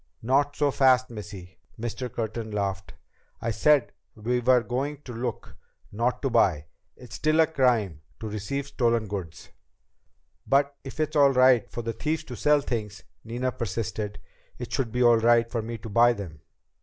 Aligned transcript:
"Not 0.23 0.55
so 0.55 0.71
fast, 0.71 1.11
Missy!" 1.11 1.59
Mr. 1.79 2.11
Curtin 2.11 2.49
laughed. 2.49 2.95
"I 3.39 3.51
said 3.51 3.91
we 4.15 4.39
were 4.39 4.63
going 4.63 5.03
to 5.03 5.13
look, 5.13 5.55
not 5.91 6.23
to 6.23 6.29
buy. 6.31 6.65
It's 6.95 7.13
still 7.17 7.39
a 7.39 7.45
crime 7.45 8.01
to 8.19 8.27
receive 8.27 8.65
stolen 8.65 9.05
goods." 9.05 9.49
"But 10.47 10.75
if 10.83 10.99
it's 10.99 11.15
all 11.15 11.29
right 11.33 11.69
for 11.69 11.83
the 11.83 11.93
thieves 11.93 12.23
to 12.23 12.35
sell 12.35 12.61
things," 12.61 13.03
Nina 13.23 13.51
persisted, 13.51 14.17
"it 14.57 14.73
should 14.73 14.91
be 14.91 15.03
all 15.03 15.17
right 15.19 15.47
for 15.51 15.61
me 15.61 15.77
to 15.77 15.87
buy 15.89 16.13
them." 16.13 16.41